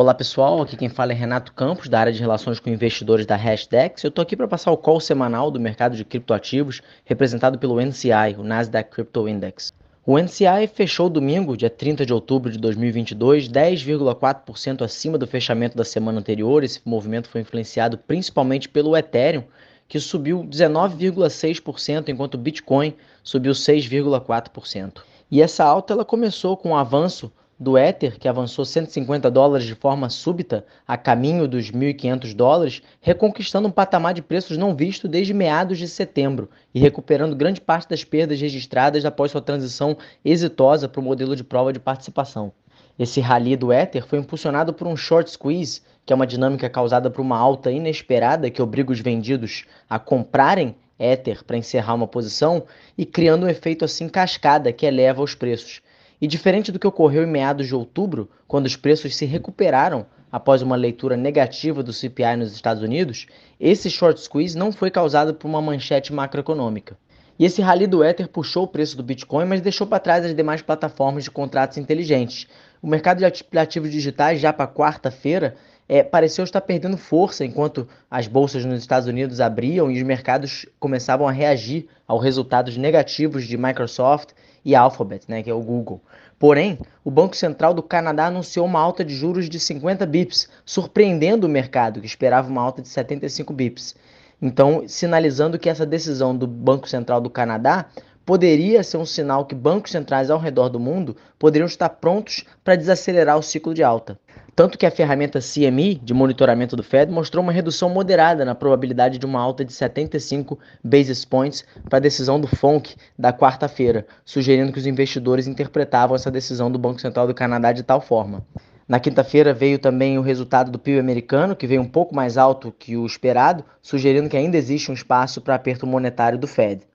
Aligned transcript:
Olá 0.00 0.14
pessoal, 0.14 0.62
aqui 0.62 0.78
quem 0.78 0.88
fala 0.88 1.12
é 1.12 1.14
Renato 1.14 1.52
Campos, 1.52 1.86
da 1.86 2.00
área 2.00 2.10
de 2.10 2.18
relações 2.18 2.58
com 2.58 2.70
investidores 2.70 3.26
da 3.26 3.36
Hashdex. 3.36 4.02
Eu 4.02 4.08
estou 4.08 4.22
aqui 4.22 4.34
para 4.34 4.48
passar 4.48 4.72
o 4.72 4.76
call 4.78 4.98
semanal 4.98 5.50
do 5.50 5.60
mercado 5.60 5.94
de 5.94 6.06
criptoativos, 6.06 6.80
representado 7.04 7.58
pelo 7.58 7.78
NCI, 7.78 8.34
o 8.38 8.42
Nasdaq 8.42 8.90
Crypto 8.90 9.28
Index. 9.28 9.74
O 10.06 10.18
NCI 10.18 10.68
fechou 10.72 11.10
domingo, 11.10 11.54
dia 11.54 11.68
30 11.68 12.06
de 12.06 12.14
outubro 12.14 12.50
de 12.50 12.56
2022, 12.56 13.46
10,4% 13.50 14.80
acima 14.80 15.18
do 15.18 15.26
fechamento 15.26 15.76
da 15.76 15.84
semana 15.84 16.18
anterior. 16.18 16.64
Esse 16.64 16.80
movimento 16.82 17.28
foi 17.28 17.42
influenciado 17.42 17.98
principalmente 17.98 18.70
pelo 18.70 18.96
Ethereum, 18.96 19.44
que 19.86 20.00
subiu 20.00 20.42
19,6%, 20.44 22.08
enquanto 22.08 22.36
o 22.36 22.38
Bitcoin 22.38 22.94
subiu 23.22 23.52
6,4%. 23.52 25.02
E 25.30 25.42
essa 25.42 25.62
alta 25.62 25.92
ela 25.92 26.06
começou 26.06 26.56
com 26.56 26.70
o 26.70 26.72
um 26.72 26.76
avanço 26.76 27.30
do 27.60 27.76
Ether, 27.76 28.18
que 28.18 28.26
avançou 28.26 28.64
150 28.64 29.30
dólares 29.30 29.66
de 29.66 29.74
forma 29.74 30.08
súbita 30.08 30.64
a 30.88 30.96
caminho 30.96 31.46
dos 31.46 31.70
1.500 31.70 32.34
dólares, 32.34 32.82
reconquistando 33.02 33.68
um 33.68 33.70
patamar 33.70 34.14
de 34.14 34.22
preços 34.22 34.56
não 34.56 34.74
visto 34.74 35.06
desde 35.06 35.34
meados 35.34 35.76
de 35.76 35.86
setembro 35.86 36.48
e 36.74 36.80
recuperando 36.80 37.36
grande 37.36 37.60
parte 37.60 37.90
das 37.90 38.02
perdas 38.02 38.40
registradas 38.40 39.04
após 39.04 39.30
sua 39.30 39.42
transição 39.42 39.94
exitosa 40.24 40.88
para 40.88 41.02
o 41.02 41.04
modelo 41.04 41.36
de 41.36 41.44
prova 41.44 41.70
de 41.70 41.78
participação. 41.78 42.50
Esse 42.98 43.20
rally 43.20 43.56
do 43.56 43.70
Ether 43.70 44.06
foi 44.06 44.18
impulsionado 44.18 44.72
por 44.72 44.86
um 44.86 44.96
short 44.96 45.30
squeeze, 45.30 45.82
que 46.06 46.14
é 46.14 46.16
uma 46.16 46.26
dinâmica 46.26 46.70
causada 46.70 47.10
por 47.10 47.20
uma 47.20 47.36
alta 47.36 47.70
inesperada 47.70 48.50
que 48.50 48.62
obriga 48.62 48.90
os 48.90 49.00
vendidos 49.00 49.66
a 49.88 49.98
comprarem 49.98 50.74
Ether 50.98 51.44
para 51.44 51.58
encerrar 51.58 51.92
uma 51.92 52.08
posição 52.08 52.64
e 52.96 53.04
criando 53.04 53.44
um 53.44 53.48
efeito 53.48 53.84
assim 53.84 54.08
cascada 54.08 54.72
que 54.72 54.86
eleva 54.86 55.22
os 55.22 55.34
preços. 55.34 55.82
E 56.20 56.26
diferente 56.26 56.70
do 56.70 56.78
que 56.78 56.86
ocorreu 56.86 57.22
em 57.22 57.30
meados 57.30 57.66
de 57.66 57.74
outubro, 57.74 58.28
quando 58.46 58.66
os 58.66 58.76
preços 58.76 59.16
se 59.16 59.24
recuperaram 59.24 60.04
após 60.30 60.60
uma 60.60 60.76
leitura 60.76 61.16
negativa 61.16 61.82
do 61.82 61.92
CPI 61.92 62.36
nos 62.36 62.52
Estados 62.52 62.82
Unidos, 62.82 63.26
esse 63.58 63.88
short 63.88 64.20
squeeze 64.20 64.56
não 64.56 64.70
foi 64.70 64.90
causado 64.90 65.34
por 65.34 65.48
uma 65.48 65.62
manchete 65.62 66.12
macroeconômica. 66.12 66.96
E 67.38 67.46
esse 67.46 67.62
rally 67.62 67.86
do 67.86 68.04
Ether 68.04 68.28
puxou 68.28 68.64
o 68.64 68.68
preço 68.68 68.98
do 68.98 69.02
Bitcoin, 69.02 69.46
mas 69.46 69.62
deixou 69.62 69.86
para 69.86 69.98
trás 69.98 70.26
as 70.26 70.34
demais 70.34 70.60
plataformas 70.60 71.24
de 71.24 71.30
contratos 71.30 71.78
inteligentes. 71.78 72.46
O 72.82 72.86
mercado 72.86 73.18
de 73.18 73.58
ativos 73.58 73.90
digitais, 73.90 74.38
já 74.38 74.52
para 74.52 74.68
quarta-feira, 74.70 75.56
é, 75.88 76.02
pareceu 76.02 76.44
estar 76.44 76.60
perdendo 76.60 76.98
força 76.98 77.44
enquanto 77.44 77.88
as 78.10 78.28
bolsas 78.28 78.64
nos 78.66 78.80
Estados 78.80 79.08
Unidos 79.08 79.40
abriam 79.40 79.90
e 79.90 79.96
os 79.96 80.02
mercados 80.02 80.66
começavam 80.78 81.26
a 81.26 81.32
reagir 81.32 81.88
aos 82.06 82.22
resultados 82.22 82.76
negativos 82.76 83.46
de 83.46 83.56
Microsoft 83.56 84.34
e 84.64 84.74
Alphabet, 84.74 85.24
né, 85.28 85.42
que 85.42 85.50
é 85.50 85.54
o 85.54 85.60
Google. 85.60 86.00
Porém, 86.38 86.78
o 87.04 87.10
Banco 87.10 87.36
Central 87.36 87.74
do 87.74 87.82
Canadá 87.82 88.26
anunciou 88.26 88.64
uma 88.66 88.80
alta 88.80 89.04
de 89.04 89.14
juros 89.14 89.48
de 89.48 89.60
50 89.60 90.06
bips, 90.06 90.48
surpreendendo 90.64 91.46
o 91.46 91.50
mercado, 91.50 92.00
que 92.00 92.06
esperava 92.06 92.48
uma 92.48 92.62
alta 92.62 92.80
de 92.80 92.88
75 92.88 93.52
bips. 93.52 93.94
Então, 94.40 94.84
sinalizando 94.86 95.58
que 95.58 95.68
essa 95.68 95.84
decisão 95.84 96.34
do 96.34 96.46
Banco 96.46 96.88
Central 96.88 97.20
do 97.20 97.28
Canadá 97.28 97.86
poderia 98.30 98.84
ser 98.84 98.96
um 98.96 99.04
sinal 99.04 99.44
que 99.44 99.56
bancos 99.56 99.90
centrais 99.90 100.30
ao 100.30 100.38
redor 100.38 100.68
do 100.68 100.78
mundo 100.78 101.16
poderiam 101.36 101.66
estar 101.66 101.88
prontos 101.88 102.44
para 102.62 102.76
desacelerar 102.76 103.36
o 103.36 103.42
ciclo 103.42 103.74
de 103.74 103.82
alta. 103.82 104.16
Tanto 104.54 104.78
que 104.78 104.86
a 104.86 104.90
ferramenta 104.92 105.40
CME 105.40 105.96
de 105.96 106.14
monitoramento 106.14 106.76
do 106.76 106.82
Fed 106.84 107.10
mostrou 107.10 107.42
uma 107.42 107.50
redução 107.50 107.90
moderada 107.90 108.44
na 108.44 108.54
probabilidade 108.54 109.18
de 109.18 109.26
uma 109.26 109.40
alta 109.40 109.64
de 109.64 109.72
75 109.72 110.56
basis 110.84 111.24
points 111.24 111.64
para 111.88 111.96
a 111.96 112.00
decisão 112.00 112.40
do 112.40 112.46
FONC 112.46 112.94
da 113.18 113.32
quarta-feira, 113.32 114.06
sugerindo 114.24 114.70
que 114.70 114.78
os 114.78 114.86
investidores 114.86 115.48
interpretavam 115.48 116.14
essa 116.14 116.30
decisão 116.30 116.70
do 116.70 116.78
Banco 116.78 117.00
Central 117.00 117.26
do 117.26 117.34
Canadá 117.34 117.72
de 117.72 117.82
tal 117.82 118.00
forma. 118.00 118.46
Na 118.86 119.00
quinta-feira 119.00 119.52
veio 119.52 119.76
também 119.80 120.18
o 120.18 120.22
resultado 120.22 120.70
do 120.70 120.78
PIB 120.78 121.00
americano, 121.00 121.56
que 121.56 121.66
veio 121.66 121.82
um 121.82 121.88
pouco 121.88 122.14
mais 122.14 122.36
alto 122.36 122.72
que 122.78 122.96
o 122.96 123.04
esperado, 123.04 123.64
sugerindo 123.82 124.28
que 124.28 124.36
ainda 124.36 124.56
existe 124.56 124.88
um 124.88 124.94
espaço 124.94 125.40
para 125.40 125.56
aperto 125.56 125.84
monetário 125.84 126.38
do 126.38 126.46
Fed. 126.46 126.89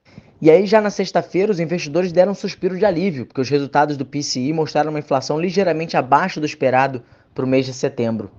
E 0.46 0.52
aí, 0.52 0.68
já 0.68 0.80
na 0.80 0.92
sexta-feira, 0.92 1.52
os 1.52 1.60
investidores 1.60 2.12
deram 2.12 2.34
um 2.34 2.36
suspiro 2.36 2.78
de 2.78 2.86
alívio, 2.86 3.26
porque 3.26 3.42
os 3.42 3.50
resultados 3.50 3.98
do 3.98 4.06
PCI 4.06 4.54
mostraram 4.54 4.92
uma 4.92 5.00
inflação 5.00 5.42
ligeiramente 5.42 5.98
abaixo 5.98 6.40
do 6.40 6.46
esperado 6.46 7.02
para 7.34 7.44
o 7.44 7.48
mês 7.48 7.66
de 7.66 7.74
setembro. 7.74 8.30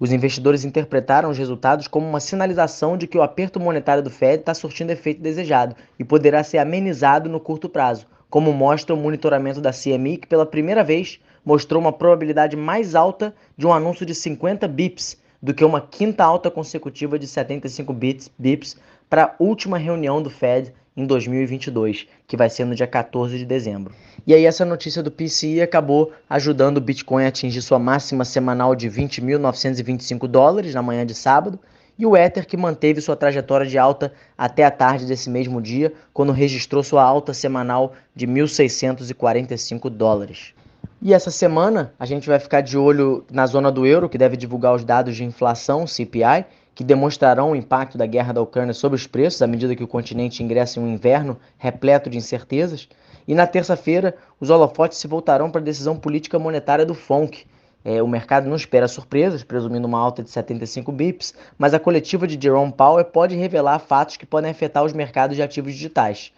Os 0.00 0.12
investidores 0.12 0.64
interpretaram 0.64 1.28
os 1.28 1.36
resultados 1.36 1.88
como 1.88 2.08
uma 2.08 2.20
sinalização 2.20 2.96
de 2.96 3.06
que 3.06 3.18
o 3.18 3.22
aperto 3.22 3.60
monetário 3.60 4.02
do 4.02 4.08
Fed 4.08 4.40
está 4.40 4.54
surtindo 4.54 4.92
efeito 4.92 5.20
desejado 5.20 5.76
e 5.98 6.04
poderá 6.04 6.42
ser 6.42 6.56
amenizado 6.56 7.28
no 7.28 7.38
curto 7.38 7.68
prazo, 7.68 8.06
como 8.30 8.50
mostra 8.50 8.94
o 8.94 8.98
monitoramento 8.98 9.60
da 9.60 9.72
CME, 9.72 10.16
que 10.16 10.26
pela 10.26 10.46
primeira 10.46 10.82
vez 10.82 11.20
mostrou 11.44 11.82
uma 11.82 11.92
probabilidade 11.92 12.56
mais 12.56 12.94
alta 12.94 13.34
de 13.58 13.66
um 13.66 13.74
anúncio 13.74 14.06
de 14.06 14.14
50 14.14 14.66
bips 14.68 15.18
do 15.42 15.52
que 15.52 15.66
uma 15.66 15.82
quinta 15.82 16.24
alta 16.24 16.50
consecutiva 16.50 17.18
de 17.18 17.26
75 17.26 17.92
bips 18.38 18.78
para 19.10 19.24
a 19.24 19.34
última 19.38 19.76
reunião 19.76 20.22
do 20.22 20.30
Fed 20.30 20.72
em 20.96 21.04
2022, 21.04 22.06
que 22.26 22.36
vai 22.36 22.48
ser 22.48 22.64
no 22.64 22.74
dia 22.74 22.86
14 22.86 23.36
de 23.36 23.44
dezembro. 23.44 23.94
E 24.26 24.32
aí 24.32 24.46
essa 24.46 24.64
notícia 24.64 25.02
do 25.02 25.10
PCI 25.10 25.60
acabou 25.60 26.12
ajudando 26.28 26.78
o 26.78 26.80
Bitcoin 26.80 27.24
a 27.24 27.28
atingir 27.28 27.60
sua 27.60 27.78
máxima 27.78 28.24
semanal 28.24 28.74
de 28.74 28.88
20.925 28.88 30.26
dólares 30.26 30.74
na 30.74 30.82
manhã 30.82 31.04
de 31.04 31.14
sábado, 31.14 31.60
e 31.98 32.04
o 32.04 32.16
Ether 32.16 32.46
que 32.46 32.56
manteve 32.56 33.00
sua 33.00 33.16
trajetória 33.16 33.66
de 33.66 33.78
alta 33.78 34.12
até 34.36 34.64
a 34.64 34.70
tarde 34.70 35.06
desse 35.06 35.30
mesmo 35.30 35.62
dia, 35.62 35.92
quando 36.12 36.32
registrou 36.32 36.82
sua 36.82 37.02
alta 37.02 37.32
semanal 37.32 37.94
de 38.14 38.26
1.645 38.26 39.88
dólares. 39.88 40.52
E 41.00 41.12
essa 41.12 41.30
semana 41.30 41.92
a 41.98 42.06
gente 42.06 42.28
vai 42.28 42.38
ficar 42.38 42.62
de 42.62 42.76
olho 42.76 43.24
na 43.30 43.46
zona 43.46 43.70
do 43.70 43.86
euro, 43.86 44.08
que 44.08 44.18
deve 44.18 44.36
divulgar 44.36 44.74
os 44.74 44.84
dados 44.84 45.16
de 45.16 45.24
inflação, 45.24 45.86
CPI, 45.86 46.44
que 46.76 46.84
demonstrarão 46.84 47.52
o 47.52 47.56
impacto 47.56 47.96
da 47.96 48.04
guerra 48.04 48.34
da 48.34 48.42
Ucrânia 48.42 48.74
sobre 48.74 48.96
os 48.96 49.06
preços 49.06 49.40
à 49.40 49.46
medida 49.46 49.74
que 49.74 49.82
o 49.82 49.88
continente 49.88 50.42
ingressa 50.42 50.78
em 50.78 50.82
um 50.82 50.92
inverno 50.92 51.38
repleto 51.56 52.10
de 52.10 52.18
incertezas. 52.18 52.86
E 53.26 53.34
na 53.34 53.46
terça-feira, 53.46 54.14
os 54.38 54.50
holofotes 54.50 54.98
se 54.98 55.08
voltarão 55.08 55.50
para 55.50 55.62
a 55.62 55.64
decisão 55.64 55.96
política 55.96 56.38
monetária 56.38 56.84
do 56.84 56.94
FONC. 56.94 57.46
É, 57.82 58.02
o 58.02 58.06
mercado 58.06 58.46
não 58.46 58.56
espera 58.56 58.86
surpresas, 58.86 59.42
presumindo 59.42 59.88
uma 59.88 59.98
alta 59.98 60.22
de 60.22 60.28
75 60.28 60.92
bips, 60.92 61.34
mas 61.56 61.72
a 61.72 61.80
coletiva 61.80 62.26
de 62.26 62.38
Jerome 62.38 62.70
Powell 62.70 63.06
pode 63.06 63.34
revelar 63.34 63.78
fatos 63.78 64.18
que 64.18 64.26
podem 64.26 64.50
afetar 64.50 64.84
os 64.84 64.92
mercados 64.92 65.34
de 65.34 65.42
ativos 65.42 65.72
digitais. 65.72 66.30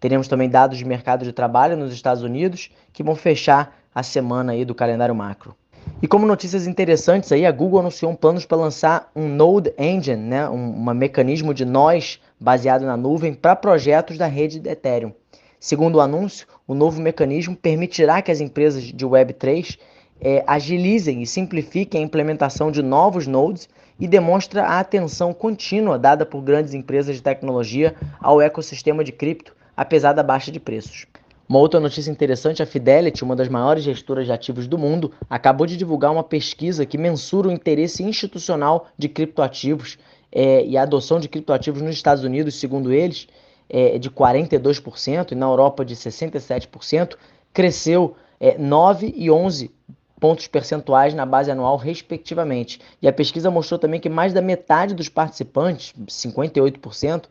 Teremos 0.00 0.26
também 0.26 0.50
dados 0.50 0.76
de 0.76 0.84
mercado 0.84 1.24
de 1.24 1.32
trabalho 1.32 1.76
nos 1.76 1.92
Estados 1.92 2.24
Unidos 2.24 2.68
que 2.92 3.04
vão 3.04 3.14
fechar 3.14 3.76
a 3.94 4.02
semana 4.02 4.52
aí 4.52 4.64
do 4.64 4.74
calendário 4.74 5.14
macro. 5.14 5.54
E 6.04 6.06
como 6.06 6.26
notícias 6.26 6.66
interessantes 6.66 7.32
aí, 7.32 7.46
a 7.46 7.50
Google 7.50 7.80
anunciou 7.80 8.14
planos 8.14 8.44
para 8.44 8.58
lançar 8.58 9.10
um 9.16 9.26
Node 9.26 9.72
Engine, 9.78 10.22
né, 10.22 10.46
um, 10.50 10.74
um 10.76 10.94
mecanismo 10.94 11.54
de 11.54 11.64
nós 11.64 12.20
baseado 12.38 12.82
na 12.82 12.94
nuvem 12.94 13.32
para 13.32 13.56
projetos 13.56 14.18
da 14.18 14.26
rede 14.26 14.60
de 14.60 14.68
Ethereum. 14.68 15.14
Segundo 15.58 15.94
o 15.94 16.00
anúncio, 16.02 16.46
o 16.68 16.74
novo 16.74 17.00
mecanismo 17.00 17.56
permitirá 17.56 18.20
que 18.20 18.30
as 18.30 18.42
empresas 18.42 18.82
de 18.82 19.06
Web3 19.06 19.78
é, 20.20 20.44
agilizem 20.46 21.22
e 21.22 21.26
simplifiquem 21.26 22.02
a 22.02 22.04
implementação 22.04 22.70
de 22.70 22.82
novos 22.82 23.26
nodes 23.26 23.66
e 23.98 24.06
demonstra 24.06 24.62
a 24.62 24.80
atenção 24.80 25.32
contínua 25.32 25.98
dada 25.98 26.26
por 26.26 26.42
grandes 26.42 26.74
empresas 26.74 27.16
de 27.16 27.22
tecnologia 27.22 27.94
ao 28.20 28.42
ecossistema 28.42 29.02
de 29.02 29.10
cripto, 29.10 29.56
apesar 29.74 30.12
da 30.12 30.22
baixa 30.22 30.52
de 30.52 30.60
preços. 30.60 31.06
Uma 31.48 31.58
outra 31.58 31.78
notícia 31.78 32.10
interessante, 32.10 32.62
a 32.62 32.66
Fidelity, 32.66 33.22
uma 33.22 33.36
das 33.36 33.48
maiores 33.48 33.84
gestoras 33.84 34.24
de 34.24 34.32
ativos 34.32 34.66
do 34.66 34.78
mundo, 34.78 35.12
acabou 35.28 35.66
de 35.66 35.76
divulgar 35.76 36.10
uma 36.10 36.24
pesquisa 36.24 36.86
que 36.86 36.96
mensura 36.96 37.48
o 37.48 37.52
interesse 37.52 38.02
institucional 38.02 38.86
de 38.96 39.08
criptoativos 39.08 39.98
é, 40.32 40.64
e 40.64 40.76
a 40.76 40.82
adoção 40.82 41.20
de 41.20 41.28
criptoativos 41.28 41.82
nos 41.82 41.94
Estados 41.94 42.24
Unidos, 42.24 42.54
segundo 42.54 42.92
eles, 42.92 43.28
é 43.68 43.98
de 43.98 44.10
42% 44.10 45.32
e 45.32 45.34
na 45.34 45.46
Europa 45.46 45.84
de 45.84 45.94
67%, 45.94 47.16
cresceu 47.52 48.16
é, 48.40 48.58
9 48.58 49.14
e 49.16 49.30
11 49.30 49.70
pontos 50.18 50.46
percentuais 50.46 51.12
na 51.12 51.26
base 51.26 51.50
anual, 51.50 51.76
respectivamente. 51.76 52.80
E 53.02 53.06
a 53.06 53.12
pesquisa 53.12 53.50
mostrou 53.50 53.78
também 53.78 54.00
que 54.00 54.08
mais 54.08 54.32
da 54.32 54.40
metade 54.40 54.94
dos 54.94 55.08
participantes, 55.08 55.94
58%, 56.08 57.24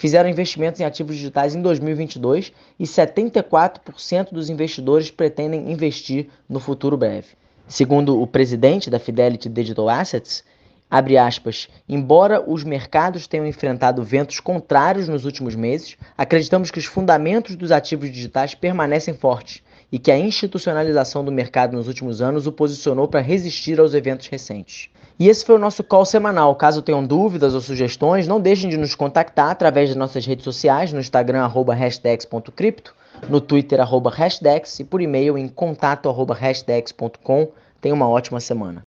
fizeram 0.00 0.30
investimentos 0.30 0.80
em 0.80 0.84
ativos 0.84 1.14
digitais 1.14 1.54
em 1.54 1.60
2022 1.60 2.54
e 2.78 2.84
74% 2.84 4.32
dos 4.32 4.48
investidores 4.48 5.10
pretendem 5.10 5.70
investir 5.70 6.30
no 6.48 6.58
futuro 6.58 6.96
breve. 6.96 7.28
Segundo 7.68 8.18
o 8.18 8.26
presidente 8.26 8.88
da 8.88 8.98
Fidelity 8.98 9.50
Digital 9.50 9.90
Assets, 9.90 10.42
abre 10.90 11.18
aspas, 11.18 11.68
embora 11.86 12.42
os 12.50 12.64
mercados 12.64 13.26
tenham 13.26 13.46
enfrentado 13.46 14.02
ventos 14.02 14.40
contrários 14.40 15.06
nos 15.06 15.26
últimos 15.26 15.54
meses, 15.54 15.98
acreditamos 16.16 16.70
que 16.70 16.78
os 16.78 16.86
fundamentos 16.86 17.54
dos 17.54 17.70
ativos 17.70 18.10
digitais 18.10 18.54
permanecem 18.54 19.12
fortes 19.12 19.62
e 19.92 19.98
que 19.98 20.10
a 20.10 20.18
institucionalização 20.18 21.22
do 21.22 21.30
mercado 21.30 21.76
nos 21.76 21.88
últimos 21.88 22.22
anos 22.22 22.46
o 22.46 22.52
posicionou 22.52 23.06
para 23.06 23.20
resistir 23.20 23.78
aos 23.78 23.92
eventos 23.92 24.28
recentes. 24.28 24.88
E 25.20 25.28
esse 25.28 25.44
foi 25.44 25.56
o 25.56 25.58
nosso 25.58 25.84
call 25.84 26.06
semanal. 26.06 26.56
Caso 26.56 26.80
tenham 26.80 27.04
dúvidas 27.04 27.52
ou 27.54 27.60
sugestões, 27.60 28.26
não 28.26 28.40
deixem 28.40 28.70
de 28.70 28.78
nos 28.78 28.94
contactar 28.94 29.50
através 29.50 29.90
das 29.90 29.96
nossas 29.96 30.24
redes 30.24 30.42
sociais, 30.42 30.94
no 30.94 30.98
Instagram, 30.98 31.42
arroba 31.42 31.74
hashdex.cripto, 31.74 32.94
no 33.28 33.38
Twitter, 33.38 33.78
arroba 33.82 34.08
hashdex, 34.08 34.80
e 34.80 34.84
por 34.84 35.02
e-mail 35.02 35.36
em 35.36 35.46
contato, 35.46 36.08
arroba 36.08 36.32
hashdex.com. 36.34 37.48
Tenha 37.82 37.94
uma 37.94 38.08
ótima 38.08 38.40
semana. 38.40 38.78